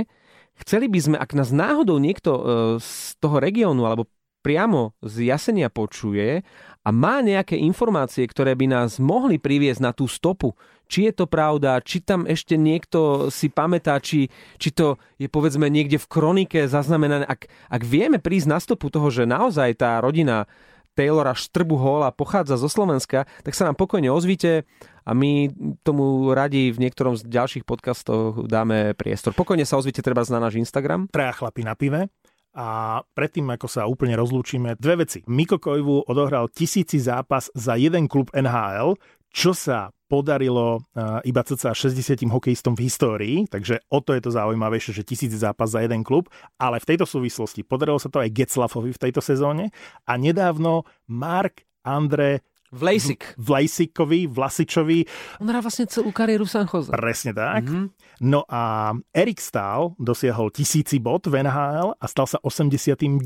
[0.59, 2.43] chceli by sme, ak nás náhodou niekto e,
[2.83, 4.11] z toho regiónu alebo
[4.47, 6.47] priamo z Jasenia počuje
[6.87, 10.55] a má nejaké informácie, ktoré by nás mohli priviesť na tú stopu,
[10.87, 15.66] či je to pravda, či tam ešte niekto si pamätá, či, či to je povedzme
[15.66, 17.27] niekde v kronike zaznamenané.
[17.27, 20.46] Ak, ak vieme prísť na stopu toho, že naozaj tá rodina
[20.94, 24.62] Taylora Štrbu Hola pochádza zo Slovenska, tak sa nám pokojne ozvite
[25.03, 25.51] a my
[25.83, 29.35] tomu radi v niektorom z ďalších podcastov dáme priestor.
[29.35, 31.11] Pokojne sa ozvite treba na náš Instagram.
[31.11, 32.09] Traja chlapi na pive
[32.57, 35.21] a predtým, ako sa úplne rozlúčime, dve veci.
[35.29, 38.97] Miko Kojvu odohral tisíci zápas za jeden klub NHL,
[39.29, 40.87] čo sa podarilo
[41.29, 45.69] iba cca 60 hokejistom v histórii, takže o to je to zaujímavejšie, že tisíc zápas
[45.69, 49.75] za jeden klub, ale v tejto súvislosti podarilo sa to aj Getzlafovi v tejto sezóne
[50.09, 52.40] a nedávno Mark Andre
[52.75, 53.37] Vlasic.
[53.39, 54.99] Vlasicovi, Vlasičovi.
[55.39, 56.91] On hrá vlastne celú kariéru v San Jose.
[56.91, 57.67] Presne tak.
[57.67, 57.85] Mm-hmm.
[58.27, 63.23] No a Erik Stahl dosiahol tisíci bod v NHL a stal sa 89.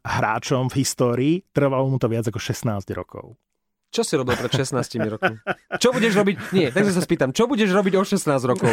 [0.00, 1.34] hráčom v histórii.
[1.50, 3.36] Trvalo mu to viac ako 16 rokov.
[3.92, 4.72] Čo si robil pred 16
[5.04, 5.36] rokmi?
[5.76, 6.36] Čo budeš robiť?
[6.56, 8.72] Nie, takže sa spýtam, čo budeš robiť o 16 rokov?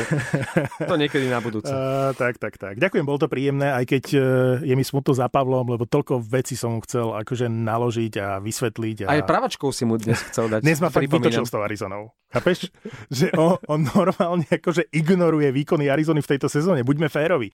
[0.88, 1.68] To niekedy na budúce.
[1.68, 2.80] Uh, tak, tak, tak.
[2.80, 4.22] Ďakujem, bol to príjemné, aj keď uh,
[4.64, 9.12] je mi smutno za Pavlom, lebo toľko vecí som mu chcel akože naložiť a vysvetliť.
[9.12, 9.20] A...
[9.20, 10.64] Aj pravačkou si mu dnes chcel dať.
[10.64, 12.16] Dnes ma fakt vytočil s tou Arizonou.
[12.30, 12.70] Chápeš?
[13.10, 16.86] že on, on normálne akože ignoruje výkony Arizony v tejto sezóne.
[16.86, 17.48] Buďme férovi.